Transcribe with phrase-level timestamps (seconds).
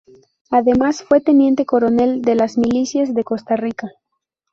[0.49, 3.87] Además fue teniente coronel de las milicias de Costa Rica.